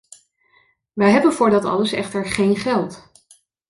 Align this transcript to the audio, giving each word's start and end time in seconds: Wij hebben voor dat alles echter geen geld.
Wij 0.93 1.11
hebben 1.11 1.33
voor 1.33 1.49
dat 1.49 1.65
alles 1.65 1.91
echter 1.91 2.25
geen 2.25 2.55
geld. 2.57 3.09